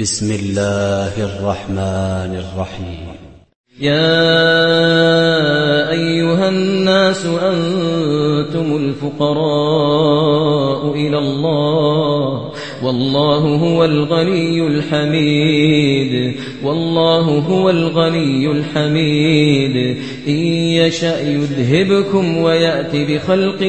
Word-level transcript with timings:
بسم 0.00 0.32
الله 0.32 1.24
الرحمن 1.24 2.42
الرحيم. 2.42 3.06
يا 3.80 4.20
أيها 5.90 6.48
الناس 6.48 7.26
أنتم 7.26 8.76
الفقراء 8.76 9.32
إلى 10.94 11.18
الله. 11.18 12.52
والله 12.84 13.38
هو 13.38 13.84
الغني 13.84 14.66
الحميد. 14.66 16.34
والله 16.64 17.38
هو 17.38 17.70
الغني 17.70 18.50
الحميد. 18.50 19.96
إن 20.28 20.36
يشأ 20.76 21.20
يذهبكم 21.20 22.36
ويأتي 22.36 23.04
بخلق 23.04 23.62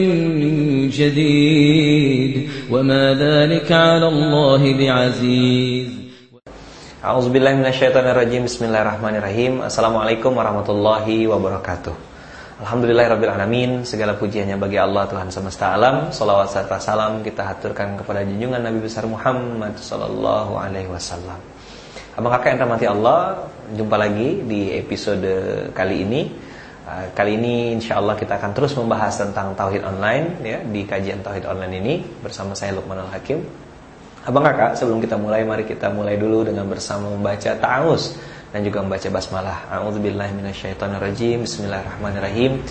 جديد. 0.98 2.48
وما 2.72 3.14
ذلك 3.14 3.72
على 3.72 4.08
الله 4.08 4.74
بعزيز. 4.74 6.01
A'udzubillahiminasyaitonirrajim 7.02 8.46
Bismillahirrahmanirrahim. 8.46 9.66
Assalamualaikum 9.66 10.38
warahmatullahi 10.38 11.26
wabarakatuh. 11.26 11.98
Alhamdulillahirrabbilalamin 12.62 13.82
Segala 13.90 14.14
pujiannya 14.14 14.54
bagi 14.62 14.78
Allah 14.78 15.10
Tuhan 15.10 15.34
semesta 15.34 15.74
alam. 15.74 16.14
Salawat 16.14 16.54
serta 16.54 16.78
salam 16.78 17.26
kita 17.26 17.42
haturkan 17.42 17.98
kepada 17.98 18.22
junjungan 18.22 18.62
Nabi 18.62 18.86
besar 18.86 19.10
Muhammad 19.10 19.82
Sallallahu 19.82 20.62
alaihi 20.62 20.94
wasallam. 20.94 21.42
Abang 22.22 22.38
kakak 22.38 22.54
yang 22.54 22.70
rahmati 22.70 22.86
Allah 22.86 23.50
Jumpa 23.74 23.98
lagi 23.98 24.46
di 24.46 24.70
episode 24.78 25.26
kali 25.74 26.06
ini. 26.06 26.30
Uh, 26.86 27.10
Kali 27.18 27.34
ini 27.34 27.82
insya 27.82 27.98
Allah 27.98 28.14
kita 28.14 28.38
akan 28.38 28.54
terus 28.54 28.78
membahas 28.78 29.18
tentang 29.18 29.58
Tauhid 29.58 29.82
Online 29.86 30.38
ya 30.42 30.58
Di 30.66 30.82
kajian 30.82 31.22
Tauhid 31.22 31.46
Online 31.50 31.78
ini 31.78 31.94
Bersama 32.22 32.58
saya 32.58 32.74
Lukman 32.74 32.98
Al-Hakim 32.98 33.71
Abang 34.22 34.46
kakak, 34.46 34.78
sebelum 34.78 35.02
kita 35.02 35.18
mulai, 35.18 35.42
mari 35.42 35.66
kita 35.66 35.90
mulai 35.90 36.14
dulu 36.14 36.46
dengan 36.46 36.70
bersama 36.70 37.10
membaca 37.10 37.58
ta'awuz 37.58 38.22
dan 38.54 38.62
juga 38.62 38.86
membaca 38.86 39.10
basmalah. 39.10 39.66
A'udzubillahiminasyaitonirrajim. 39.74 41.42
Bismillahirrahmanirrahim. 41.42 42.62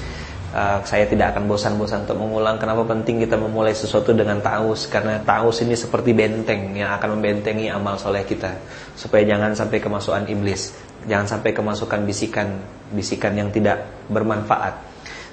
Uh, 0.54 0.78
saya 0.86 1.10
tidak 1.10 1.34
akan 1.34 1.50
bosan-bosan 1.50 2.06
untuk 2.06 2.22
mengulang 2.22 2.54
kenapa 2.54 2.86
penting 2.86 3.22
kita 3.22 3.34
memulai 3.34 3.74
sesuatu 3.74 4.14
dengan 4.14 4.38
ta'awuz 4.38 4.86
karena 4.90 5.18
ta'awuz 5.22 5.66
ini 5.66 5.74
seperti 5.74 6.14
benteng 6.14 6.74
yang 6.74 6.94
akan 6.94 7.18
membentengi 7.18 7.66
amal 7.66 7.98
soleh 7.98 8.22
kita 8.22 8.54
supaya 8.98 9.26
jangan 9.26 9.54
sampai 9.54 9.78
kemasukan 9.78 10.26
iblis, 10.30 10.74
jangan 11.06 11.38
sampai 11.38 11.50
kemasukan 11.54 12.02
bisikan 12.02 12.62
bisikan 12.94 13.34
yang 13.34 13.50
tidak 13.54 13.90
bermanfaat 14.10 14.74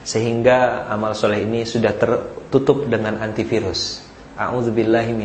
sehingga 0.06 0.86
amal 0.90 1.18
soleh 1.18 1.46
ini 1.46 1.66
sudah 1.66 1.98
tertutup 1.98 2.86
dengan 2.86 3.18
antivirus. 3.18 4.07
A'udzubillahi. 4.38 5.18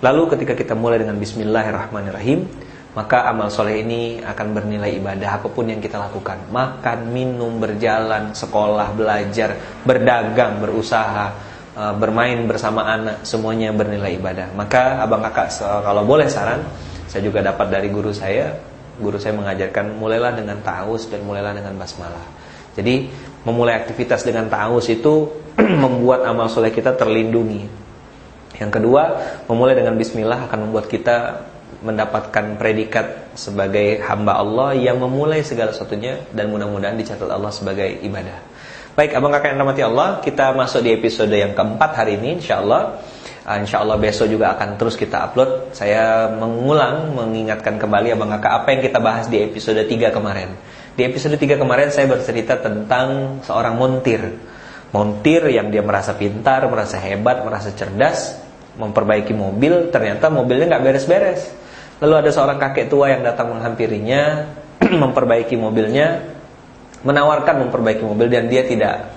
Lalu 0.00 0.22
ketika 0.32 0.54
kita 0.56 0.72
mulai 0.78 1.02
dengan 1.02 1.18
bismillahirrahmanirrahim, 1.20 2.46
maka 2.90 3.26
amal 3.30 3.52
soleh 3.52 3.86
ini 3.86 4.18
akan 4.18 4.46
bernilai 4.50 4.98
ibadah 4.98 5.38
apa 5.38 5.46
pun 5.46 5.70
yang 5.70 5.78
kita 5.78 6.00
lakukan. 6.00 6.50
Makan, 6.50 7.12
minum, 7.14 7.62
berjalan, 7.62 8.34
sekolah, 8.34 8.90
belajar, 8.96 9.54
berdagang, 9.86 10.58
berusaha, 10.58 11.26
eh, 11.76 11.94
bermain 11.94 12.48
bersama 12.50 12.86
anak, 12.86 13.22
semuanya 13.22 13.70
bernilai 13.70 14.18
ibadah. 14.18 14.50
Maka 14.56 15.04
abang 15.04 15.22
kakak 15.22 15.54
kalau 15.60 16.02
boleh 16.02 16.26
saran, 16.26 16.66
saya 17.06 17.22
juga 17.22 17.42
dapat 17.42 17.70
dari 17.70 17.90
guru 17.90 18.10
saya, 18.10 18.54
guru 18.98 19.18
saya 19.18 19.34
mengajarkan 19.38 19.98
mulailah 19.98 20.34
dengan 20.34 20.58
ta'awuz 20.62 21.10
dan 21.10 21.22
mulailah 21.22 21.54
dengan 21.54 21.78
basmalah. 21.78 22.26
Jadi 22.74 23.10
memulai 23.44 23.80
aktivitas 23.80 24.26
dengan 24.26 24.48
ta'awuz 24.48 24.86
itu 24.92 25.28
membuat 25.84 26.24
amal 26.28 26.48
soleh 26.52 26.72
kita 26.72 26.96
terlindungi. 26.96 27.68
Yang 28.60 28.70
kedua, 28.76 29.02
memulai 29.48 29.72
dengan 29.72 29.96
bismillah 29.96 30.50
akan 30.50 30.68
membuat 30.68 30.92
kita 30.92 31.48
mendapatkan 31.80 32.60
predikat 32.60 33.32
sebagai 33.32 34.04
hamba 34.04 34.36
Allah 34.36 34.76
yang 34.76 35.00
memulai 35.00 35.40
segala 35.40 35.72
sesuatunya 35.72 36.28
dan 36.36 36.52
mudah-mudahan 36.52 36.98
dicatat 37.00 37.30
Allah 37.30 37.48
sebagai 37.48 37.88
ibadah. 38.04 38.36
Baik, 38.92 39.16
abang 39.16 39.32
kakak 39.32 39.56
yang 39.56 39.64
rahmati 39.64 39.82
Allah, 39.86 40.08
kita 40.20 40.52
masuk 40.52 40.84
di 40.84 40.92
episode 40.92 41.32
yang 41.32 41.56
keempat 41.56 41.96
hari 41.96 42.20
ini 42.20 42.42
insya 42.42 42.60
Allah. 42.60 43.00
Ah, 43.48 43.56
insya 43.56 43.80
Allah 43.80 43.96
besok 43.96 44.28
juga 44.28 44.52
akan 44.52 44.76
terus 44.76 45.00
kita 45.00 45.30
upload. 45.30 45.72
Saya 45.72 46.28
mengulang, 46.28 47.16
mengingatkan 47.16 47.80
kembali 47.80 48.12
abang 48.12 48.28
kakak 48.36 48.52
apa 48.60 48.68
yang 48.76 48.82
kita 48.84 48.98
bahas 49.00 49.26
di 49.32 49.40
episode 49.40 49.80
3 49.80 50.12
kemarin. 50.12 50.52
Di 50.94 51.06
episode 51.06 51.38
3 51.38 51.60
kemarin 51.60 51.88
saya 51.94 52.10
bercerita 52.10 52.58
tentang 52.58 53.40
seorang 53.46 53.74
montir 53.78 54.50
montir 54.90 55.46
yang 55.50 55.70
dia 55.70 55.82
merasa 55.82 56.14
pintar, 56.18 56.66
merasa 56.66 56.98
hebat, 56.98 57.46
merasa 57.46 57.70
cerdas, 57.74 58.38
memperbaiki 58.78 59.34
mobil, 59.34 59.90
ternyata 59.94 60.30
mobilnya 60.30 60.76
nggak 60.76 60.84
beres-beres. 60.84 61.40
Lalu 62.02 62.14
ada 62.26 62.30
seorang 62.32 62.58
kakek 62.58 62.90
tua 62.90 63.14
yang 63.14 63.22
datang 63.22 63.54
menghampirinya, 63.54 64.50
memperbaiki 65.02 65.54
mobilnya, 65.54 66.26
menawarkan 67.06 67.66
memperbaiki 67.66 68.02
mobil 68.02 68.26
dan 68.28 68.50
dia 68.50 68.66
tidak 68.66 69.14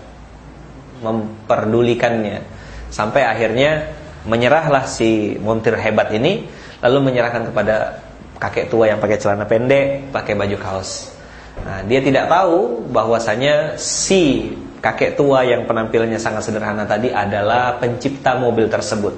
memperdulikannya. 1.02 2.46
Sampai 2.94 3.26
akhirnya 3.26 3.90
menyerahlah 4.30 4.86
si 4.86 5.36
montir 5.42 5.74
hebat 5.74 6.14
ini, 6.14 6.46
lalu 6.86 7.12
menyerahkan 7.12 7.50
kepada 7.50 8.06
kakek 8.38 8.70
tua 8.70 8.94
yang 8.94 9.02
pakai 9.02 9.18
celana 9.18 9.50
pendek, 9.50 10.14
pakai 10.14 10.38
baju 10.38 10.58
kaos. 10.62 11.13
Nah, 11.62 11.86
dia 11.86 12.02
tidak 12.02 12.26
tahu 12.26 12.82
bahwasanya 12.90 13.78
si 13.78 14.52
kakek 14.84 15.16
tua 15.16 15.46
yang 15.46 15.64
penampilannya 15.64 16.18
sangat 16.20 16.50
sederhana 16.50 16.84
tadi 16.84 17.14
adalah 17.14 17.78
pencipta 17.80 18.36
mobil 18.36 18.68
tersebut 18.68 19.16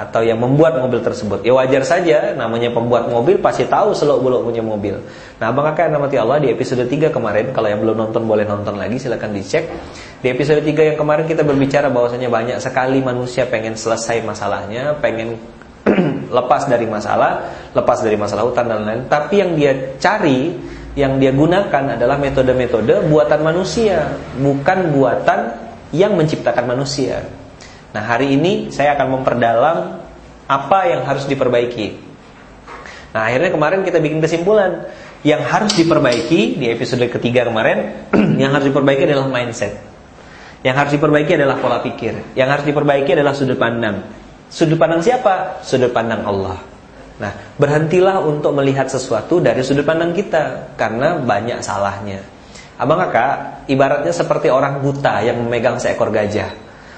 atau 0.00 0.22
yang 0.22 0.38
membuat 0.38 0.78
mobil 0.78 1.02
tersebut. 1.02 1.42
Ya 1.42 1.52
wajar 1.52 1.82
saja 1.82 2.32
namanya 2.32 2.70
pembuat 2.70 3.10
mobil 3.10 3.36
pasti 3.42 3.66
tahu 3.66 3.90
seluk-beluk 3.92 4.46
punya 4.46 4.62
mobil. 4.62 4.96
Nah, 5.42 5.50
Abang 5.50 5.66
Kakak 5.66 5.90
namati 5.90 6.16
Allah 6.16 6.38
di 6.38 6.48
episode 6.48 6.86
3 6.86 7.10
kemarin 7.10 7.50
kalau 7.50 7.68
yang 7.68 7.82
belum 7.82 8.08
nonton 8.08 8.22
boleh 8.24 8.46
nonton 8.46 8.78
lagi 8.78 8.96
silahkan 8.96 9.28
dicek. 9.34 9.66
Di 10.22 10.30
episode 10.30 10.62
3 10.62 10.94
yang 10.94 10.96
kemarin 10.96 11.26
kita 11.26 11.42
berbicara 11.42 11.90
bahwasanya 11.90 12.30
banyak 12.30 12.56
sekali 12.62 13.02
manusia 13.02 13.44
pengen 13.50 13.74
selesai 13.74 14.22
masalahnya, 14.22 14.94
pengen 15.02 15.36
lepas 16.38 16.70
dari 16.70 16.86
masalah, 16.86 17.50
lepas 17.74 17.98
dari 18.00 18.14
masalah 18.14 18.46
hutan 18.46 18.68
dan 18.70 18.84
lain-lain, 18.84 19.04
tapi 19.10 19.42
yang 19.42 19.52
dia 19.58 19.96
cari 19.98 20.54
yang 21.00 21.16
dia 21.16 21.32
gunakan 21.32 21.96
adalah 21.96 22.20
metode-metode 22.20 23.08
buatan 23.08 23.40
manusia, 23.40 24.12
bukan 24.36 24.92
buatan 24.92 25.56
yang 25.96 26.12
menciptakan 26.12 26.68
manusia. 26.68 27.24
Nah, 27.96 28.04
hari 28.04 28.36
ini 28.36 28.68
saya 28.68 28.94
akan 28.94 29.20
memperdalam 29.20 30.04
apa 30.46 30.78
yang 30.86 31.02
harus 31.08 31.24
diperbaiki. 31.24 31.96
Nah, 33.16 33.26
akhirnya 33.26 33.50
kemarin 33.50 33.80
kita 33.82 33.98
bikin 33.98 34.20
kesimpulan 34.22 34.86
yang 35.26 35.42
harus 35.42 35.74
diperbaiki 35.74 36.60
di 36.60 36.66
episode 36.70 37.02
ketiga 37.08 37.48
kemarin, 37.48 38.06
yang 38.42 38.52
harus 38.52 38.68
diperbaiki 38.70 39.08
adalah 39.08 39.26
mindset. 39.26 39.80
Yang 40.60 40.76
harus 40.76 40.92
diperbaiki 41.00 41.32
adalah 41.40 41.56
pola 41.56 41.80
pikir. 41.80 42.36
Yang 42.36 42.48
harus 42.52 42.64
diperbaiki 42.68 43.10
adalah 43.16 43.32
sudut 43.32 43.56
pandang. 43.56 44.04
Sudut 44.52 44.76
pandang 44.76 45.00
siapa? 45.00 45.64
Sudut 45.64 45.88
pandang 45.88 46.20
Allah. 46.20 46.60
Nah, 47.20 47.36
berhentilah 47.60 48.24
untuk 48.24 48.56
melihat 48.56 48.88
sesuatu 48.88 49.44
dari 49.44 49.60
sudut 49.60 49.84
pandang 49.84 50.16
kita 50.16 50.72
karena 50.80 51.20
banyak 51.20 51.60
salahnya. 51.60 52.24
Abang 52.80 52.96
kakak, 52.96 53.68
ibaratnya 53.68 54.08
seperti 54.08 54.48
orang 54.48 54.80
buta 54.80 55.20
yang 55.20 55.44
memegang 55.44 55.76
seekor 55.76 56.08
gajah. 56.08 56.48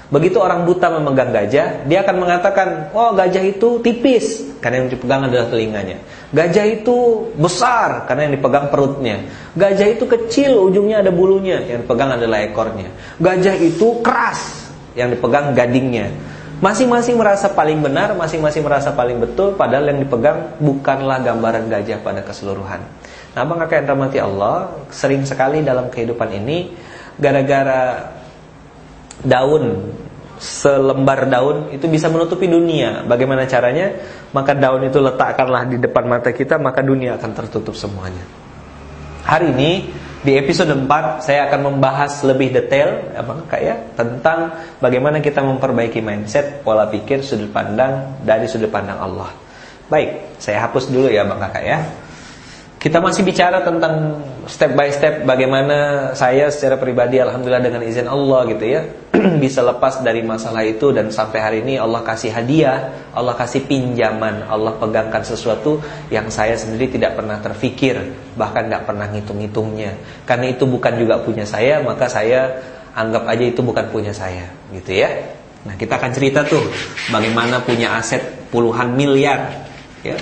Begitu 0.07 0.39
orang 0.39 0.63
buta 0.63 0.87
memegang 0.95 1.35
gajah, 1.35 1.83
dia 1.83 2.07
akan 2.07 2.15
mengatakan, 2.23 2.67
"Oh, 2.95 3.11
gajah 3.11 3.43
itu 3.43 3.83
tipis," 3.83 4.55
karena 4.63 4.85
yang 4.85 4.89
dipegang 4.95 5.27
adalah 5.27 5.51
telinganya. 5.51 5.99
Gajah 6.31 6.65
itu 6.71 7.27
besar 7.35 8.07
karena 8.07 8.31
yang 8.31 8.33
dipegang 8.39 8.71
perutnya. 8.71 9.27
Gajah 9.59 9.87
itu 9.91 10.07
kecil, 10.07 10.55
ujungnya 10.55 11.03
ada 11.03 11.11
bulunya, 11.11 11.59
yang 11.67 11.83
dipegang 11.83 12.15
adalah 12.15 12.45
ekornya. 12.47 12.93
Gajah 13.19 13.59
itu 13.59 13.99
keras, 13.99 14.71
yang 14.93 15.11
dipegang 15.11 15.51
gadingnya. 15.51 16.13
Masing-masing 16.63 17.19
merasa 17.19 17.51
paling 17.51 17.83
benar, 17.83 18.15
masing-masing 18.15 18.63
merasa 18.63 18.95
paling 18.95 19.19
betul, 19.19 19.51
padahal 19.59 19.83
yang 19.91 19.99
dipegang 19.99 20.55
bukanlah 20.63 21.19
gambaran 21.19 21.67
gajah 21.67 21.99
pada 21.99 22.23
keseluruhan. 22.23 22.79
Nah, 23.35 23.43
kakak 23.43 23.83
yang 23.83 23.87
rahmati 23.91 24.17
Allah, 24.23 24.71
sering 24.87 25.27
sekali 25.27 25.59
dalam 25.59 25.91
kehidupan 25.91 26.31
ini, 26.31 26.71
gara-gara 27.19 28.15
daun, 29.27 29.91
selembar 30.39 31.27
daun 31.27 31.67
itu 31.75 31.83
bisa 31.91 32.07
menutupi 32.07 32.47
dunia. 32.47 33.03
Bagaimana 33.11 33.43
caranya? 33.43 33.99
Maka 34.31 34.55
daun 34.55 34.87
itu 34.87 35.03
letakkanlah 35.03 35.67
di 35.67 35.83
depan 35.83 36.07
mata 36.07 36.31
kita, 36.31 36.55
maka 36.63 36.79
dunia 36.79 37.19
akan 37.19 37.31
tertutup 37.43 37.75
semuanya. 37.75 38.23
Hari 39.27 39.51
ini 39.51 39.71
di 40.23 40.39
episode 40.39 40.71
4 40.71 41.19
saya 41.19 41.51
akan 41.51 41.75
membahas 41.75 42.23
lebih 42.23 42.55
detail 42.55 43.11
Abang 43.11 43.43
Kak 43.43 43.59
ya 43.59 43.75
tentang 43.99 44.55
bagaimana 44.79 45.19
kita 45.19 45.43
memperbaiki 45.43 45.99
mindset, 45.99 46.63
pola 46.63 46.87
pikir, 46.87 47.19
sudut 47.19 47.51
pandang 47.51 48.23
dari 48.23 48.47
sudut 48.47 48.71
pandang 48.71 49.03
Allah. 49.03 49.29
Baik, 49.91 50.39
saya 50.39 50.63
hapus 50.63 50.87
dulu 50.87 51.11
ya 51.11 51.27
Bang 51.27 51.43
Kakak 51.43 51.63
ya. 51.67 51.83
Kita 52.83 52.99
masih 52.99 53.23
bicara 53.23 53.63
tentang 53.63 54.19
step 54.43 54.75
by 54.75 54.91
step 54.91 55.23
bagaimana 55.23 56.11
saya 56.19 56.51
secara 56.51 56.75
pribadi 56.75 57.15
alhamdulillah 57.15 57.63
dengan 57.63 57.79
izin 57.79 58.11
Allah 58.11 58.43
gitu 58.51 58.65
ya 58.67 58.83
bisa 59.43 59.63
lepas 59.63 60.03
dari 60.03 60.19
masalah 60.19 60.67
itu 60.67 60.91
dan 60.91 61.07
sampai 61.07 61.39
hari 61.39 61.57
ini 61.63 61.79
Allah 61.79 62.03
kasih 62.03 62.35
hadiah, 62.35 62.91
Allah 63.15 63.39
kasih 63.39 63.63
pinjaman, 63.71 64.43
Allah 64.51 64.75
pegangkan 64.75 65.23
sesuatu 65.23 65.79
yang 66.11 66.27
saya 66.27 66.59
sendiri 66.59 66.91
tidak 66.99 67.15
pernah 67.15 67.39
terfikir, 67.39 68.03
bahkan 68.35 68.67
tidak 68.67 68.83
pernah 68.83 69.07
ngitung-ngitungnya. 69.07 69.95
Karena 70.27 70.51
itu 70.51 70.67
bukan 70.67 70.99
juga 70.99 71.23
punya 71.23 71.47
saya, 71.47 71.79
maka 71.79 72.11
saya 72.11 72.51
anggap 72.99 73.31
aja 73.31 73.47
itu 73.47 73.63
bukan 73.63 73.87
punya 73.95 74.11
saya, 74.11 74.43
gitu 74.75 74.91
ya. 74.91 75.07
Nah, 75.63 75.79
kita 75.79 75.95
akan 75.95 76.11
cerita 76.11 76.43
tuh 76.43 76.67
bagaimana 77.07 77.63
punya 77.63 77.95
aset 77.95 78.51
puluhan 78.51 78.91
miliar 78.91 79.71
ya 80.03 80.19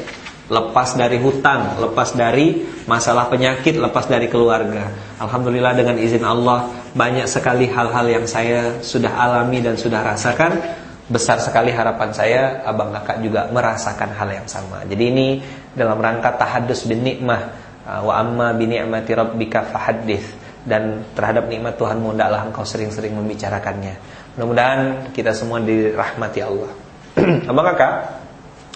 lepas 0.51 0.99
dari 0.99 1.15
hutang, 1.15 1.79
lepas 1.79 2.11
dari 2.11 2.59
masalah 2.83 3.31
penyakit, 3.31 3.79
lepas 3.79 4.03
dari 4.11 4.27
keluarga. 4.27 4.91
Alhamdulillah 5.23 5.71
dengan 5.79 5.95
izin 5.95 6.27
Allah 6.27 6.67
banyak 6.91 7.23
sekali 7.23 7.71
hal-hal 7.71 8.03
yang 8.11 8.27
saya 8.27 8.83
sudah 8.83 9.15
alami 9.15 9.63
dan 9.63 9.79
sudah 9.79 10.03
rasakan. 10.03 10.59
Besar 11.07 11.39
sekali 11.39 11.71
harapan 11.71 12.11
saya 12.11 12.63
abang 12.67 12.91
kakak 12.91 13.23
juga 13.23 13.47
merasakan 13.47 14.11
hal 14.15 14.29
yang 14.31 14.47
sama. 14.47 14.83
Jadi 14.87 15.03
ini 15.07 15.27
dalam 15.71 15.99
rangka 15.99 16.35
tahadus 16.35 16.83
bin 16.87 17.03
nikmah 17.03 17.41
uh, 17.87 18.03
wa 18.03 18.13
amma 18.19 18.51
bi 18.55 18.67
ni'mati 18.67 19.11
rabbika 19.15 19.71
fahaddits 19.71 20.39
dan 20.67 21.03
terhadap 21.15 21.47
nikmat 21.47 21.75
Tuhanmu 21.79 22.15
hendaklah 22.15 22.47
engkau 22.47 22.63
sering-sering 22.67 23.15
membicarakannya. 23.15 23.97
Mudah-mudahan 24.35 25.11
kita 25.15 25.35
semua 25.35 25.59
dirahmati 25.59 26.39
Allah. 26.43 26.71
abang 27.49 27.65
kakak 27.75 28.20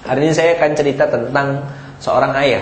Hari 0.06 0.22
ini 0.22 0.34
saya 0.38 0.54
akan 0.62 0.72
cerita 0.78 1.10
tentang 1.10 1.66
seorang 1.98 2.38
ayah. 2.46 2.62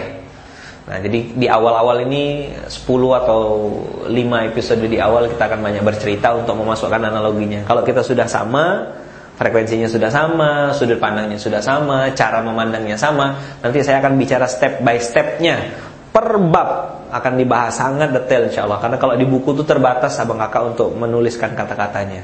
Nah, 0.83 0.99
jadi 0.99 1.19
di 1.35 1.47
awal-awal 1.47 2.07
ini 2.07 2.51
10 2.67 2.71
atau 3.19 3.39
5 4.07 4.47
episode 4.51 4.83
di 4.87 4.99
awal 4.99 5.27
kita 5.31 5.51
akan 5.51 5.59
banyak 5.59 5.83
bercerita 5.83 6.31
untuk 6.35 6.59
memasukkan 6.59 7.03
analoginya. 7.03 7.67
Kalau 7.67 7.83
kita 7.83 7.99
sudah 7.99 8.27
sama, 8.27 8.95
frekuensinya 9.35 9.91
sudah 9.91 10.07
sama, 10.07 10.71
sudut 10.71 10.99
pandangnya 10.99 11.35
sudah 11.39 11.59
sama, 11.59 12.11
cara 12.15 12.39
memandangnya 12.39 12.95
sama, 12.95 13.59
nanti 13.59 13.83
saya 13.83 13.99
akan 13.99 14.15
bicara 14.15 14.47
step 14.47 14.79
by 14.79 14.95
stepnya. 14.99 15.55
Per 16.15 16.29
bab 16.47 16.69
akan 17.11 17.33
dibahas 17.35 17.75
sangat 17.75 18.15
detail 18.15 18.47
insya 18.47 18.63
Allah. 18.63 18.79
Karena 18.79 18.95
kalau 18.95 19.19
di 19.19 19.27
buku 19.27 19.51
itu 19.51 19.67
terbatas 19.67 20.15
abang 20.19 20.39
kakak 20.39 20.75
untuk 20.75 20.95
menuliskan 20.95 21.59
kata-katanya. 21.59 22.23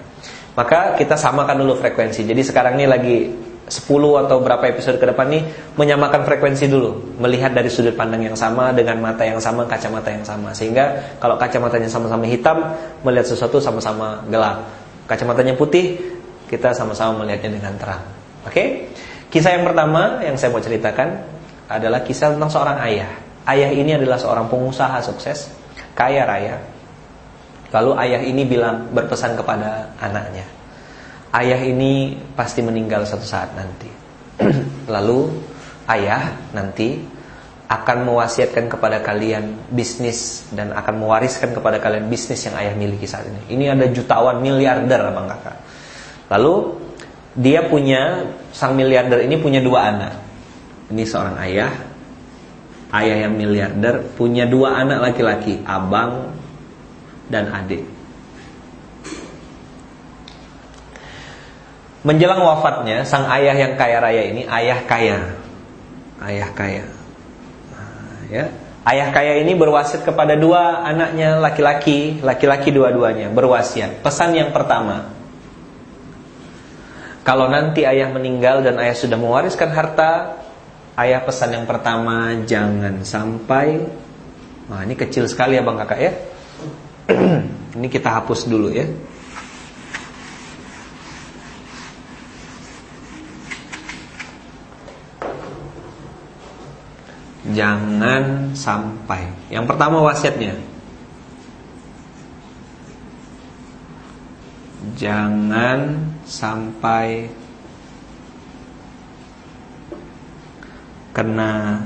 Maka 0.55 0.95
kita 0.95 1.15
samakan 1.15 1.63
dulu 1.63 1.75
frekuensi. 1.79 2.23
Jadi 2.27 2.41
sekarang 2.43 2.75
ini 2.75 2.85
lagi 2.85 3.17
10 3.69 4.25
atau 4.25 4.41
berapa 4.41 4.65
episode 4.65 4.97
ke 4.97 5.05
depan 5.05 5.29
nih 5.29 5.45
menyamakan 5.77 6.25
frekuensi 6.25 6.65
dulu, 6.65 7.21
melihat 7.21 7.53
dari 7.53 7.69
sudut 7.69 7.93
pandang 7.93 8.25
yang 8.25 8.33
sama 8.33 8.73
dengan 8.73 8.97
mata 8.97 9.21
yang 9.21 9.37
sama, 9.37 9.69
kacamata 9.69 10.09
yang 10.09 10.25
sama. 10.25 10.49
Sehingga 10.57 11.15
kalau 11.21 11.37
kacamatanya 11.37 11.85
sama-sama 11.85 12.25
hitam, 12.25 12.73
melihat 13.05 13.29
sesuatu 13.29 13.61
sama-sama 13.61 14.25
gelap. 14.25 14.65
Kacamatanya 15.05 15.53
putih, 15.53 16.01
kita 16.49 16.73
sama-sama 16.73 17.21
melihatnya 17.21 17.61
dengan 17.61 17.73
terang. 17.77 18.03
Oke? 18.43 18.53
Okay? 18.53 18.67
Kisah 19.29 19.53
yang 19.53 19.69
pertama 19.69 20.25
yang 20.25 20.33
saya 20.33 20.49
mau 20.49 20.57
ceritakan 20.57 21.21
adalah 21.69 22.01
kisah 22.01 22.33
tentang 22.33 22.49
seorang 22.49 22.81
ayah. 22.89 23.09
Ayah 23.45 23.69
ini 23.69 23.93
adalah 23.93 24.17
seorang 24.17 24.49
pengusaha 24.49 24.97
sukses, 25.05 25.53
kaya 25.93 26.25
raya. 26.25 26.57
Lalu 27.69 27.91
ayah 28.01 28.21
ini 28.25 28.41
bilang 28.49 28.89
berpesan 28.89 29.37
kepada 29.37 29.93
anaknya, 30.01 30.41
ayah 31.35 31.61
ini 31.61 32.17
pasti 32.33 32.65
meninggal 32.65 33.05
satu 33.05 33.25
saat 33.25 33.53
nanti. 33.53 33.89
Lalu 34.93 35.19
ayah 35.89 36.33
nanti 36.55 37.19
akan 37.69 38.09
mewasiatkan 38.09 38.65
kepada 38.65 38.97
kalian 39.05 39.69
bisnis 39.69 40.49
dan 40.49 40.73
akan 40.73 41.05
mewariskan 41.05 41.53
kepada 41.53 41.77
kalian 41.77 42.09
bisnis 42.09 42.41
yang 42.49 42.57
ayah 42.57 42.73
miliki 42.73 43.05
saat 43.05 43.29
ini. 43.29 43.53
Ini 43.53 43.77
ada 43.77 43.85
jutawan 43.93 44.41
miliarder 44.41 45.05
abang 45.05 45.29
kakak. 45.29 45.57
Lalu 46.33 46.53
dia 47.37 47.61
punya 47.69 48.25
sang 48.49 48.73
miliarder 48.73 49.21
ini 49.21 49.37
punya 49.37 49.61
dua 49.61 49.93
anak. 49.93 50.13
Ini 50.89 51.03
seorang 51.05 51.37
ayah, 51.45 51.69
ayah 52.97 53.29
yang 53.29 53.37
miliarder 53.37 54.01
punya 54.17 54.49
dua 54.49 54.81
anak 54.81 55.13
laki-laki, 55.13 55.61
abang 55.61 56.33
dan 57.29 57.53
adik. 57.53 57.98
Menjelang 62.01 62.39
wafatnya, 62.39 63.03
sang 63.03 63.27
ayah 63.27 63.55
yang 63.55 63.73
kaya 63.75 63.99
raya 63.99 64.23
ini 64.31 64.47
ayah 64.47 64.79
kaya. 64.87 65.35
Ayah 66.23 66.49
kaya. 66.55 66.85
Nah, 67.75 68.19
ya. 68.31 68.45
Ayah 68.87 69.11
kaya 69.11 69.43
ini 69.43 69.53
berwasiat 69.53 70.07
kepada 70.07 70.39
dua 70.39 70.81
anaknya 70.87 71.37
laki-laki, 71.37 72.23
laki-laki 72.23 72.71
dua-duanya 72.71 73.27
berwasiat. 73.29 73.99
Pesan 73.99 74.33
yang 74.33 74.55
pertama, 74.55 75.11
kalau 77.27 77.51
nanti 77.51 77.83
ayah 77.83 78.07
meninggal 78.09 78.63
dan 78.63 78.79
ayah 78.79 78.95
sudah 78.95 79.19
mewariskan 79.19 79.69
harta, 79.75 80.39
ayah 80.95 81.19
pesan 81.21 81.59
yang 81.59 81.65
pertama 81.67 82.31
jangan 82.47 83.03
sampai 83.03 83.83
Nah, 84.69 84.85
ini 84.85 84.93
kecil 84.93 85.25
sekali 85.25 85.57
ya 85.57 85.65
Bang 85.65 85.81
Kakak 85.81 85.99
ya. 85.99 86.11
ini 87.77 87.87
kita 87.89 88.21
hapus 88.21 88.45
dulu 88.45 88.69
ya. 88.69 88.85
Jangan 97.59 98.55
sampai. 98.55 99.27
Yang 99.51 99.65
pertama 99.67 99.99
wasiatnya. 99.99 100.55
Jangan 104.95 105.99
sampai 106.23 107.27
kena 111.11 111.83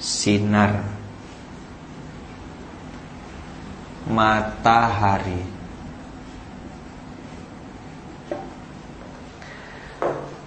sinar 0.00 0.88
matahari. 4.08 5.44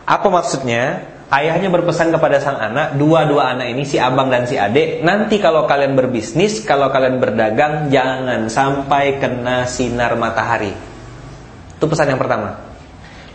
Apa 0.09 0.33
maksudnya? 0.33 1.16
Ayahnya 1.27 1.67
berpesan 1.67 2.15
kepada 2.15 2.39
sang 2.39 2.55
anak, 2.55 2.95
dua-dua 2.95 3.51
anak 3.51 3.75
ini 3.75 3.83
si 3.83 3.99
abang 3.99 4.31
dan 4.31 4.47
si 4.47 4.55
adik, 4.55 5.03
nanti 5.03 5.43
kalau 5.43 5.67
kalian 5.67 5.91
berbisnis, 5.91 6.63
kalau 6.63 6.87
kalian 6.87 7.19
berdagang, 7.19 7.91
jangan 7.91 8.47
sampai 8.47 9.19
kena 9.19 9.67
sinar 9.67 10.15
matahari. 10.15 10.71
Itu 11.75 11.83
pesan 11.83 12.15
yang 12.15 12.21
pertama. 12.23 12.55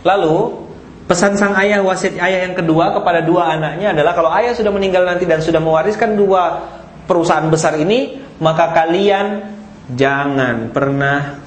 Lalu 0.01 0.65
pesan 1.05 1.37
sang 1.37 1.53
ayah 1.53 1.85
wasiat 1.85 2.17
ayah 2.17 2.49
yang 2.49 2.57
kedua 2.57 2.97
kepada 2.97 3.21
dua 3.21 3.53
anaknya 3.61 3.93
adalah 3.93 4.17
kalau 4.17 4.33
ayah 4.41 4.57
sudah 4.57 4.73
meninggal 4.73 5.05
nanti 5.05 5.29
dan 5.29 5.45
sudah 5.45 5.61
mewariskan 5.61 6.17
dua 6.17 6.65
perusahaan 7.05 7.45
besar 7.45 7.77
ini, 7.77 8.17
maka 8.41 8.73
kalian 8.73 9.53
jangan 9.93 10.73
pernah 10.73 11.42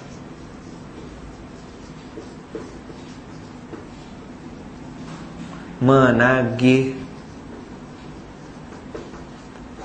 menagih 5.83 6.97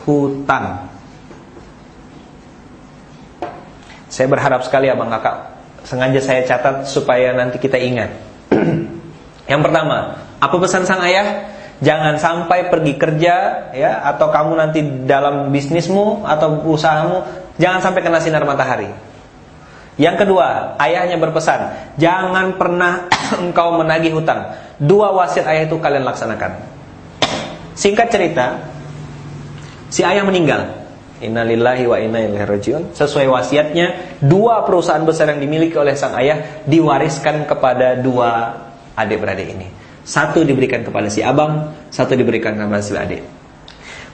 hutang. 0.05 0.91
Saya 4.11 4.27
berharap 4.27 4.67
sekali 4.67 4.91
abang 4.91 5.07
kakak 5.07 5.55
Sengaja 5.87 6.19
saya 6.19 6.43
catat 6.43 6.83
supaya 6.83 7.31
nanti 7.31 7.57
kita 7.63 7.79
ingat 7.79 8.11
Yang 9.51 9.61
pertama 9.63 10.19
Apa 10.43 10.55
pesan 10.59 10.83
sang 10.83 10.99
ayah? 10.99 11.47
Jangan 11.79 12.19
sampai 12.19 12.67
pergi 12.67 12.99
kerja 12.99 13.35
ya 13.71 14.03
Atau 14.03 14.27
kamu 14.29 14.51
nanti 14.59 14.83
dalam 15.07 15.47
bisnismu 15.55 16.27
Atau 16.27 16.59
usahamu 16.67 17.23
Jangan 17.55 17.79
sampai 17.79 18.03
kena 18.03 18.19
sinar 18.19 18.43
matahari 18.43 18.91
Yang 19.99 20.23
kedua 20.23 20.79
Ayahnya 20.79 21.19
berpesan 21.19 21.93
Jangan 21.99 22.55
pernah 22.55 23.11
engkau 23.43 23.75
menagih 23.75 24.15
hutang 24.15 24.55
Dua 24.81 25.13
wasiat 25.13 25.45
ayah 25.45 25.69
itu 25.69 25.77
kalian 25.77 26.01
laksanakan. 26.01 26.57
Singkat 27.77 28.07
cerita, 28.09 28.57
si 29.93 30.01
ayah 30.01 30.25
meninggal. 30.25 30.81
Innalillahi 31.21 31.85
wa 31.85 32.01
inna 32.01 32.17
ilaihi 32.25 32.49
rajiun. 32.49 32.97
Sesuai 32.97 33.29
wasiatnya, 33.29 34.17
dua 34.25 34.65
perusahaan 34.65 35.05
besar 35.05 35.29
yang 35.29 35.37
dimiliki 35.37 35.77
oleh 35.77 35.93
sang 35.93 36.17
ayah 36.17 36.65
diwariskan 36.65 37.45
kepada 37.45 37.93
dua 38.01 38.57
adik-beradik 38.97 39.53
ini. 39.53 39.69
Satu 40.01 40.41
diberikan 40.41 40.81
kepada 40.81 41.13
si 41.13 41.21
abang, 41.21 41.77
satu 41.93 42.17
diberikan 42.17 42.57
kepada 42.57 42.81
si 42.81 42.97
adik. 42.97 43.21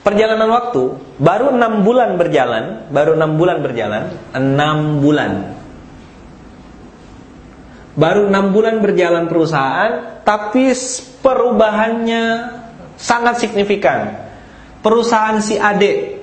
Perjalanan 0.04 0.52
waktu 0.52 1.00
baru 1.16 1.56
enam 1.56 1.80
bulan 1.80 2.20
berjalan, 2.20 2.92
baru 2.92 3.16
enam 3.16 3.40
bulan 3.40 3.64
berjalan, 3.64 4.12
enam 4.36 5.00
bulan 5.00 5.57
Baru 7.98 8.30
enam 8.30 8.54
bulan 8.54 8.78
berjalan 8.78 9.26
perusahaan, 9.26 10.22
tapi 10.22 10.70
perubahannya 11.18 12.24
sangat 12.94 13.42
signifikan. 13.42 14.14
Perusahaan 14.78 15.42
si 15.42 15.58
adik 15.58 16.22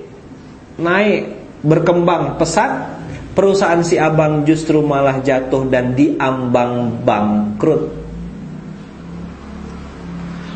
naik 0.80 1.36
berkembang 1.60 2.40
pesat, 2.40 2.96
perusahaan 3.36 3.84
si 3.84 4.00
abang 4.00 4.48
justru 4.48 4.80
malah 4.80 5.20
jatuh 5.20 5.68
dan 5.68 5.92
diambang 5.92 7.04
bangkrut. 7.04 7.92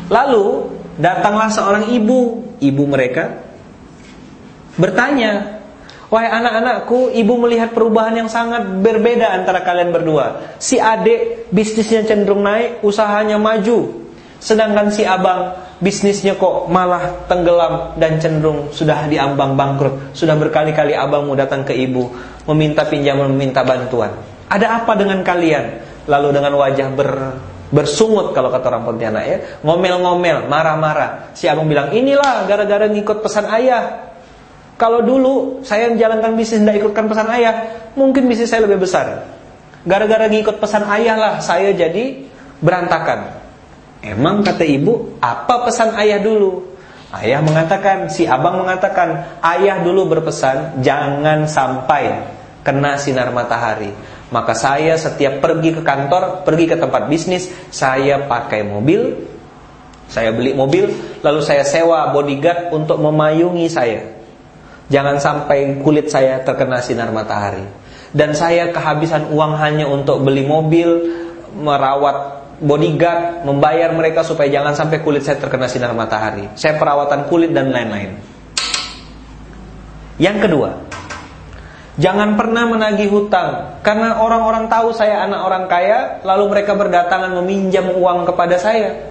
Lalu 0.09 0.45
datanglah 0.97 1.53
seorang 1.53 1.93
ibu, 1.93 2.49
ibu 2.57 2.83
mereka 2.89 3.45
bertanya, 4.73 5.60
Wahai 6.11 6.27
anak-anakku, 6.27 7.15
ibu 7.15 7.39
melihat 7.39 7.71
perubahan 7.71 8.11
yang 8.11 8.27
sangat 8.27 8.67
berbeda 8.83 9.31
antara 9.31 9.63
kalian 9.63 9.95
berdua. 9.95 10.59
Si 10.59 10.75
adik 10.75 11.47
bisnisnya 11.55 12.03
cenderung 12.03 12.43
naik, 12.43 12.83
usahanya 12.83 13.39
maju. 13.39 14.11
Sedangkan 14.43 14.91
si 14.91 15.07
abang 15.07 15.55
bisnisnya 15.79 16.35
kok 16.35 16.67
malah 16.67 17.23
tenggelam 17.31 17.95
dan 17.95 18.19
cenderung 18.19 18.75
sudah 18.75 19.07
diambang 19.07 19.55
bangkrut. 19.55 20.11
Sudah 20.11 20.35
berkali-kali 20.35 20.91
abangmu 20.91 21.31
datang 21.39 21.63
ke 21.63 21.71
ibu 21.79 22.11
meminta 22.43 22.83
pinjaman, 22.83 23.31
meminta 23.31 23.63
bantuan. 23.63 24.11
Ada 24.51 24.83
apa 24.83 24.99
dengan 24.99 25.23
kalian? 25.23 25.79
Lalu 26.11 26.27
dengan 26.35 26.59
wajah 26.59 26.87
ber 26.91 27.09
bersungut 27.71 28.35
kalau 28.35 28.51
kata 28.51 28.67
orang 28.67 28.83
Pontianak 28.83 29.23
ya, 29.23 29.37
ngomel-ngomel, 29.63 30.51
marah-marah. 30.51 31.31
Si 31.31 31.47
abang 31.47 31.71
bilang, 31.71 31.95
"Inilah 31.95 32.43
gara-gara 32.43 32.91
ngikut 32.91 33.23
pesan 33.23 33.47
ayah." 33.47 34.10
Kalau 34.81 35.05
dulu 35.05 35.61
saya 35.61 35.93
menjalankan 35.93 36.33
bisnis 36.33 36.65
tidak 36.65 36.81
ikutkan 36.81 37.05
pesan 37.05 37.29
ayah, 37.29 37.69
mungkin 37.93 38.25
bisnis 38.25 38.49
saya 38.49 38.65
lebih 38.65 38.81
besar. 38.81 39.29
Gara-gara 39.85 40.25
ngikut 40.25 40.57
pesan 40.57 40.89
ayah 40.89 41.21
lah 41.21 41.33
saya 41.37 41.69
jadi 41.69 42.25
berantakan. 42.65 43.29
Emang 44.01 44.41
kata 44.41 44.65
ibu, 44.65 45.21
apa 45.21 45.69
pesan 45.69 45.93
ayah 46.01 46.17
dulu? 46.17 46.65
Ayah 47.13 47.45
mengatakan, 47.45 48.09
si 48.09 48.25
abang 48.25 48.57
mengatakan, 48.57 49.37
ayah 49.45 49.85
dulu 49.85 50.17
berpesan 50.17 50.81
jangan 50.81 51.45
sampai 51.45 52.25
kena 52.65 52.97
sinar 52.97 53.29
matahari. 53.29 53.93
Maka 54.33 54.57
saya 54.57 54.97
setiap 54.97 55.45
pergi 55.45 55.77
ke 55.77 55.85
kantor, 55.85 56.41
pergi 56.41 56.65
ke 56.65 56.81
tempat 56.81 57.05
bisnis, 57.05 57.53
saya 57.69 58.25
pakai 58.25 58.65
mobil, 58.65 59.29
saya 60.09 60.33
beli 60.33 60.57
mobil, 60.57 60.89
lalu 61.21 61.41
saya 61.45 61.61
sewa 61.61 62.09
bodyguard 62.09 62.73
untuk 62.73 62.97
memayungi 62.97 63.69
saya. 63.69 64.20
Jangan 64.91 65.15
sampai 65.23 65.79
kulit 65.79 66.11
saya 66.11 66.43
terkena 66.43 66.83
sinar 66.83 67.15
matahari. 67.15 67.63
Dan 68.11 68.35
saya 68.35 68.75
kehabisan 68.75 69.31
uang 69.31 69.55
hanya 69.55 69.87
untuk 69.87 70.19
beli 70.19 70.43
mobil, 70.43 71.07
merawat 71.55 72.43
bodyguard, 72.59 73.47
membayar 73.47 73.87
mereka 73.95 74.27
supaya 74.27 74.51
jangan 74.51 74.75
sampai 74.75 74.99
kulit 74.99 75.23
saya 75.23 75.39
terkena 75.39 75.71
sinar 75.71 75.95
matahari. 75.95 76.51
Saya 76.59 76.75
perawatan 76.75 77.31
kulit 77.31 77.55
dan 77.55 77.71
lain-lain. 77.71 78.19
Yang 80.19 80.37
kedua, 80.43 80.69
jangan 81.95 82.35
pernah 82.35 82.67
menagih 82.67 83.07
hutang 83.07 83.79
karena 83.81 84.19
orang-orang 84.19 84.67
tahu 84.67 84.91
saya 84.91 85.23
anak 85.23 85.41
orang 85.47 85.65
kaya, 85.71 86.19
lalu 86.27 86.51
mereka 86.51 86.75
berdatangan 86.75 87.31
meminjam 87.39 87.89
uang 87.95 88.27
kepada 88.27 88.59
saya. 88.59 89.07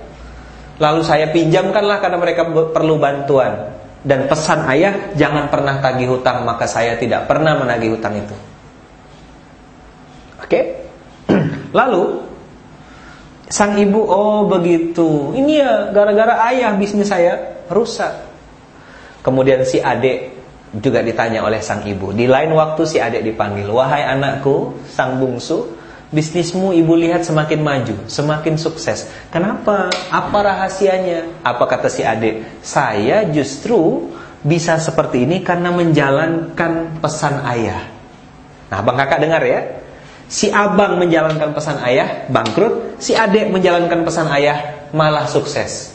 Lalu 0.76 1.00
saya 1.08 1.32
pinjamkanlah 1.32 2.04
karena 2.04 2.18
mereka 2.20 2.44
perlu 2.46 3.00
bantuan. 3.00 3.79
Dan 4.00 4.24
pesan 4.28 4.64
ayah 4.72 5.12
jangan 5.12 5.52
pernah 5.52 5.76
tagih 5.84 6.08
hutang 6.08 6.48
maka 6.48 6.64
saya 6.64 6.96
tidak 6.96 7.28
pernah 7.28 7.52
menagih 7.60 7.96
hutang 7.96 8.16
itu. 8.16 8.36
Oke? 10.40 10.60
Lalu 11.78 12.24
sang 13.50 13.76
ibu 13.76 14.00
oh 14.00 14.48
begitu. 14.48 15.36
Ini 15.36 15.52
ya 15.52 15.72
gara-gara 15.92 16.48
ayah 16.48 16.72
bisnis 16.80 17.12
saya 17.12 17.60
rusak. 17.68 18.30
Kemudian 19.20 19.68
si 19.68 19.82
adik 19.84 20.32
juga 20.80 21.04
ditanya 21.04 21.44
oleh 21.44 21.60
sang 21.60 21.84
ibu. 21.84 22.14
Di 22.14 22.24
lain 22.24 22.56
waktu 22.56 22.82
si 22.88 22.96
adik 23.02 23.20
dipanggil, 23.26 23.68
"Wahai 23.68 24.06
anakku, 24.06 24.80
sang 24.88 25.20
bungsu, 25.20 25.79
Bisnismu 26.10 26.74
ibu 26.74 26.98
lihat 26.98 27.22
semakin 27.22 27.62
maju, 27.62 27.94
semakin 28.10 28.58
sukses. 28.58 29.06
Kenapa? 29.30 29.94
Apa 30.10 30.42
rahasianya? 30.42 31.46
Apa 31.46 31.70
kata 31.70 31.86
si 31.86 32.02
adik? 32.02 32.42
Saya 32.66 33.22
justru 33.30 34.10
bisa 34.42 34.74
seperti 34.82 35.22
ini 35.22 35.38
karena 35.46 35.70
menjalankan 35.70 36.98
pesan 36.98 37.46
ayah. 37.46 37.86
Nah, 38.74 38.82
Bang 38.82 38.98
Kakak 38.98 39.22
dengar 39.22 39.38
ya. 39.46 39.78
Si 40.26 40.50
abang 40.50 40.98
menjalankan 40.98 41.54
pesan 41.54 41.78
ayah, 41.86 42.26
bangkrut. 42.26 42.98
Si 42.98 43.14
adik 43.14 43.46
menjalankan 43.54 44.02
pesan 44.02 44.26
ayah, 44.34 44.90
malah 44.90 45.30
sukses. 45.30 45.94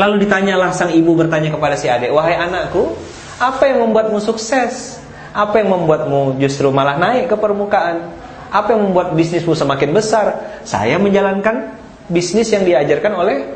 Lalu 0.00 0.24
ditanyalah 0.24 0.72
sang 0.72 0.96
ibu 0.96 1.12
bertanya 1.12 1.52
kepada 1.52 1.76
si 1.76 1.92
adik, 1.92 2.08
"Wahai 2.08 2.40
anakku, 2.40 2.96
apa 3.36 3.68
yang 3.68 3.84
membuatmu 3.84 4.16
sukses? 4.16 4.96
Apa 5.36 5.60
yang 5.60 5.76
membuatmu 5.76 6.40
justru 6.40 6.72
malah 6.72 6.96
naik 6.96 7.28
ke 7.28 7.36
permukaan?" 7.36 8.16
Apa 8.50 8.74
yang 8.74 8.90
membuat 8.90 9.14
bisnismu 9.14 9.54
semakin 9.54 9.94
besar? 9.94 10.58
Saya 10.66 10.98
menjalankan 10.98 11.74
bisnis 12.10 12.50
yang 12.50 12.66
diajarkan 12.66 13.14
oleh 13.14 13.46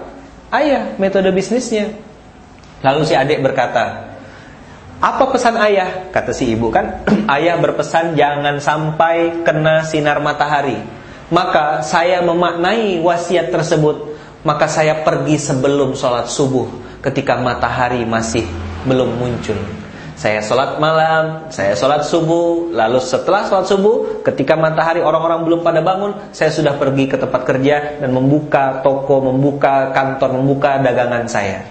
ayah, 0.54 0.94
metode 0.96 1.34
bisnisnya. 1.34 1.90
Lalu 2.86 3.02
si 3.02 3.18
adik 3.18 3.42
berkata, 3.42 4.14
apa 5.02 5.24
pesan 5.28 5.58
ayah? 5.58 6.08
Kata 6.14 6.30
si 6.30 6.54
ibu 6.54 6.70
kan, 6.70 7.04
ayah 7.36 7.58
berpesan 7.58 8.14
jangan 8.14 8.62
sampai 8.62 9.42
kena 9.42 9.82
sinar 9.82 10.22
matahari. 10.22 10.78
Maka 11.28 11.82
saya 11.82 12.22
memaknai 12.22 13.02
wasiat 13.02 13.50
tersebut. 13.50 14.16
Maka 14.44 14.68
saya 14.68 15.00
pergi 15.00 15.40
sebelum 15.40 15.96
sholat 15.96 16.28
subuh 16.28 16.68
ketika 17.00 17.40
matahari 17.40 18.04
masih 18.04 18.44
belum 18.84 19.16
muncul. 19.16 19.56
Saya 20.14 20.38
sholat 20.38 20.78
malam, 20.78 21.50
saya 21.50 21.74
sholat 21.74 22.06
subuh, 22.06 22.70
lalu 22.70 23.02
setelah 23.02 23.50
sholat 23.50 23.66
subuh, 23.66 24.22
ketika 24.22 24.54
matahari 24.54 25.02
orang-orang 25.02 25.42
belum 25.42 25.60
pada 25.66 25.82
bangun, 25.82 26.30
saya 26.30 26.54
sudah 26.54 26.78
pergi 26.78 27.10
ke 27.10 27.18
tempat 27.18 27.42
kerja 27.42 27.98
dan 27.98 28.14
membuka 28.14 28.78
toko, 28.86 29.18
membuka 29.26 29.90
kantor, 29.90 30.38
membuka 30.38 30.78
dagangan 30.78 31.26
saya. 31.26 31.66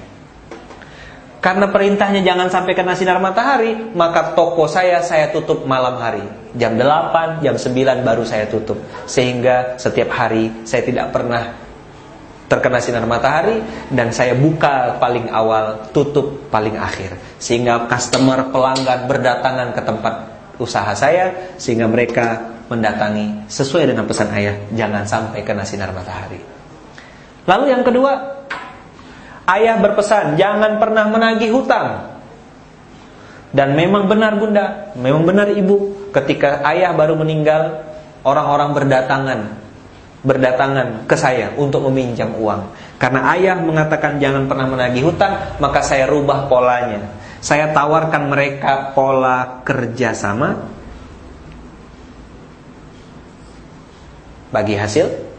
Karena 1.44 1.68
perintahnya 1.68 2.24
jangan 2.24 2.48
sampai 2.48 2.72
kena 2.72 2.96
sinar 2.96 3.20
matahari, 3.20 3.76
maka 3.92 4.32
toko 4.32 4.64
saya 4.64 5.04
saya 5.04 5.28
tutup 5.32 5.68
malam 5.68 6.00
hari. 6.00 6.24
Jam 6.56 6.80
8, 6.80 7.44
jam 7.44 7.56
9 7.60 8.08
baru 8.08 8.24
saya 8.24 8.48
tutup. 8.48 8.80
Sehingga 9.08 9.76
setiap 9.76 10.08
hari 10.08 10.64
saya 10.64 10.88
tidak 10.88 11.12
pernah 11.12 11.63
terkena 12.48 12.80
sinar 12.84 13.08
matahari 13.08 13.64
dan 13.90 14.12
saya 14.12 14.36
buka 14.36 15.00
paling 15.00 15.32
awal, 15.32 15.90
tutup 15.96 16.50
paling 16.52 16.76
akhir. 16.76 17.16
Sehingga 17.40 17.88
customer 17.88 18.52
pelanggan 18.52 19.08
berdatangan 19.08 19.70
ke 19.74 19.82
tempat 19.82 20.16
usaha 20.62 20.94
saya 20.94 21.56
sehingga 21.58 21.90
mereka 21.90 22.54
mendatangi 22.70 23.50
sesuai 23.50 23.92
dengan 23.92 24.06
pesan 24.08 24.30
ayah, 24.34 24.56
jangan 24.72 25.04
sampai 25.04 25.44
kena 25.44 25.68
sinar 25.68 25.92
matahari. 25.92 26.40
Lalu 27.44 27.66
yang 27.76 27.84
kedua, 27.84 28.14
ayah 29.52 29.76
berpesan 29.80 30.40
jangan 30.40 30.80
pernah 30.80 31.06
menagih 31.12 31.52
hutang. 31.52 32.16
Dan 33.54 33.78
memang 33.78 34.10
benar 34.10 34.34
bunda, 34.42 34.96
memang 34.98 35.30
benar 35.30 35.54
ibu, 35.54 36.10
ketika 36.10 36.66
ayah 36.66 36.90
baru 36.98 37.14
meninggal, 37.14 37.86
orang-orang 38.26 38.74
berdatangan 38.74 39.40
berdatangan 40.24 41.04
ke 41.06 41.16
saya 41.20 41.52
untuk 41.60 41.84
meminjam 41.92 42.32
uang. 42.40 42.72
Karena 42.96 43.28
ayah 43.36 43.60
mengatakan 43.60 44.18
jangan 44.18 44.48
pernah 44.48 44.66
menagih 44.72 45.04
hutang, 45.04 45.60
maka 45.60 45.84
saya 45.84 46.08
rubah 46.08 46.48
polanya. 46.48 47.04
Saya 47.44 47.76
tawarkan 47.76 48.32
mereka 48.32 48.96
pola 48.96 49.60
kerjasama 49.68 50.64
bagi 54.56 54.80
hasil. 54.80 55.36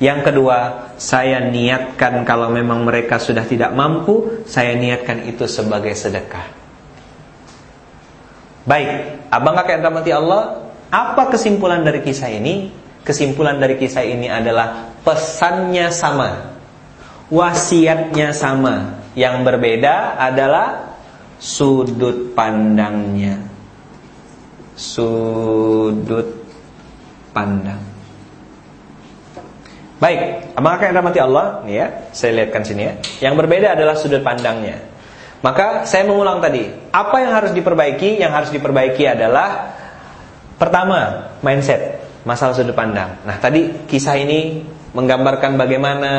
Yang 0.00 0.32
kedua, 0.32 0.88
saya 0.96 1.44
niatkan 1.44 2.24
kalau 2.24 2.48
memang 2.48 2.86
mereka 2.86 3.20
sudah 3.20 3.44
tidak 3.44 3.74
mampu, 3.76 4.46
saya 4.48 4.78
niatkan 4.78 5.28
itu 5.28 5.44
sebagai 5.44 5.92
sedekah. 5.92 6.46
Baik, 8.64 8.88
abang 9.28 9.58
kakek 9.60 9.82
yang 9.82 10.20
Allah, 10.24 10.72
apa 10.88 11.22
kesimpulan 11.34 11.84
dari 11.84 12.00
kisah 12.00 12.32
ini? 12.32 12.79
Kesimpulan 13.00 13.56
dari 13.56 13.80
kisah 13.80 14.04
ini 14.04 14.28
adalah 14.28 14.92
pesannya 15.00 15.88
sama, 15.88 16.60
wasiatnya 17.32 18.36
sama. 18.36 19.00
Yang 19.16 19.36
berbeda 19.42 20.20
adalah 20.20 20.96
sudut 21.40 22.36
pandangnya. 22.36 23.40
Sudut 24.76 26.28
pandang. 27.32 27.80
Baik, 30.00 30.52
apakah 30.56 30.84
yang 30.88 30.96
rahmati 30.96 31.20
Allah? 31.20 31.60
Nih 31.68 31.76
ya, 31.76 31.86
saya 32.12 32.32
lihatkan 32.40 32.64
sini 32.64 32.82
ya. 32.88 32.94
Yang 33.28 33.34
berbeda 33.44 33.76
adalah 33.76 33.96
sudut 33.96 34.24
pandangnya. 34.24 34.80
Maka 35.40 35.88
saya 35.88 36.04
mengulang 36.04 36.40
tadi, 36.40 36.68
apa 36.92 37.16
yang 37.20 37.32
harus 37.32 37.52
diperbaiki? 37.52 38.20
Yang 38.20 38.32
harus 38.32 38.50
diperbaiki 38.52 39.04
adalah 39.08 39.76
pertama, 40.56 41.32
mindset 41.44 41.99
masalah 42.24 42.52
sudut 42.52 42.76
pandang. 42.76 43.16
Nah, 43.24 43.36
tadi 43.40 43.86
kisah 43.88 44.16
ini 44.20 44.60
menggambarkan 44.90 45.54
bagaimana 45.54 46.12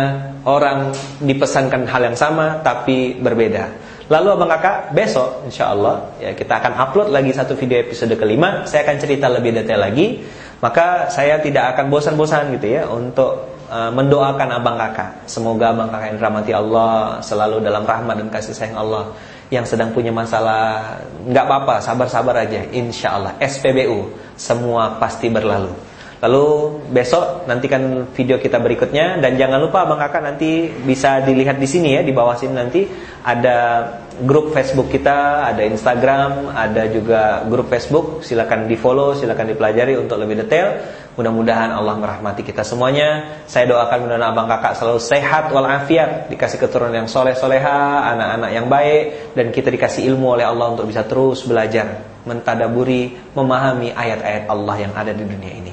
orang 0.48 0.96
dipesankan 1.20 1.86
hal 1.86 2.02
yang 2.12 2.18
sama 2.18 2.64
tapi 2.64 3.20
berbeda. 3.20 3.92
Lalu 4.12 4.28
abang 4.36 4.52
kakak 4.52 4.92
besok 4.92 5.48
insya 5.48 5.72
Allah 5.72 6.04
ya 6.20 6.36
kita 6.36 6.60
akan 6.60 6.74
upload 6.84 7.16
lagi 7.16 7.32
satu 7.32 7.56
video 7.56 7.80
episode 7.80 8.12
kelima. 8.20 8.68
Saya 8.68 8.84
akan 8.88 8.96
cerita 9.00 9.32
lebih 9.32 9.56
detail 9.56 9.80
lagi. 9.80 10.20
Maka 10.62 11.10
saya 11.10 11.42
tidak 11.42 11.74
akan 11.74 11.90
bosan-bosan 11.90 12.54
gitu 12.60 12.70
ya 12.70 12.86
untuk 12.86 13.50
uh, 13.72 13.90
mendoakan 13.90 14.62
abang 14.62 14.78
kakak. 14.78 15.26
Semoga 15.26 15.74
abang 15.74 15.90
kakak 15.90 16.14
yang 16.14 16.18
dirahmati 16.22 16.52
Allah 16.54 17.18
selalu 17.24 17.66
dalam 17.66 17.82
rahmat 17.82 18.20
dan 18.20 18.28
kasih 18.30 18.54
sayang 18.54 18.78
Allah. 18.78 19.16
Yang 19.52 19.76
sedang 19.76 19.92
punya 19.92 20.16
masalah 20.16 20.96
nggak 21.28 21.44
apa-apa, 21.44 21.76
sabar-sabar 21.84 22.46
aja. 22.46 22.62
Insya 22.72 23.20
Allah 23.20 23.36
SPBU 23.42 24.12
semua 24.38 24.96
pasti 25.02 25.28
berlalu. 25.28 25.91
Lalu 26.22 26.46
besok 26.94 27.50
nantikan 27.50 28.06
video 28.14 28.38
kita 28.38 28.62
berikutnya 28.62 29.18
dan 29.18 29.42
jangan 29.42 29.58
lupa 29.58 29.90
Bang 29.90 29.98
Kakak 29.98 30.22
nanti 30.22 30.70
bisa 30.70 31.18
dilihat 31.26 31.58
di 31.58 31.66
sini 31.66 31.98
ya 31.98 32.06
di 32.06 32.14
bawah 32.14 32.38
sini 32.38 32.54
nanti 32.54 32.86
ada 33.26 33.90
grup 34.22 34.54
Facebook 34.54 34.94
kita, 34.94 35.50
ada 35.50 35.66
Instagram, 35.66 36.54
ada 36.54 36.86
juga 36.94 37.42
grup 37.50 37.74
Facebook. 37.74 38.22
Silakan 38.22 38.70
di-follow, 38.70 39.18
silakan 39.18 39.50
dipelajari 39.50 39.98
untuk 39.98 40.22
lebih 40.22 40.46
detail. 40.46 40.78
Mudah-mudahan 41.18 41.74
Allah 41.74 41.98
merahmati 41.98 42.46
kita 42.46 42.62
semuanya. 42.62 43.42
Saya 43.50 43.66
doakan 43.66 44.06
mudah-mudahan 44.06 44.32
Abang 44.32 44.48
Kakak 44.48 44.78
selalu 44.78 45.02
sehat 45.02 45.50
walafiat, 45.50 46.30
dikasih 46.30 46.62
keturunan 46.62 46.94
yang 46.94 47.10
soleh-soleha, 47.10 48.14
anak-anak 48.14 48.52
yang 48.54 48.70
baik 48.70 49.34
dan 49.34 49.50
kita 49.50 49.74
dikasih 49.74 50.06
ilmu 50.14 50.38
oleh 50.38 50.46
Allah 50.46 50.70
untuk 50.70 50.86
bisa 50.86 51.02
terus 51.02 51.42
belajar, 51.50 52.06
mentadaburi, 52.30 53.18
memahami 53.34 53.90
ayat-ayat 53.90 54.46
Allah 54.48 54.76
yang 54.78 54.94
ada 54.94 55.12
di 55.12 55.26
dunia 55.26 55.52
ini. 55.52 55.71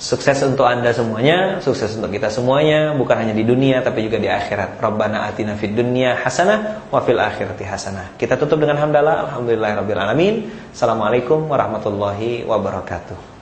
Sukses 0.00 0.40
untuk 0.48 0.64
Anda 0.64 0.96
semuanya, 0.96 1.60
sukses 1.60 1.92
untuk 1.92 2.08
kita 2.08 2.32
semuanya, 2.32 2.96
bukan 2.96 3.20
hanya 3.20 3.36
di 3.36 3.44
dunia 3.44 3.84
tapi 3.84 4.00
juga 4.08 4.16
di 4.16 4.32
akhirat. 4.32 4.80
Rabbana 4.80 5.28
atina 5.28 5.52
fid 5.60 5.76
dunya 5.76 6.16
hasanah 6.16 6.88
wa 6.88 7.04
fil 7.04 7.20
akhirati 7.20 7.68
hasanah. 7.68 8.16
Kita 8.16 8.40
tutup 8.40 8.64
dengan 8.64 8.80
hamdalah, 8.80 9.28
alhamdulillahirabbil 9.28 10.00
alamin. 10.00 10.34
Assalamualaikum 10.72 11.52
warahmatullahi 11.52 12.48
wabarakatuh. 12.48 13.39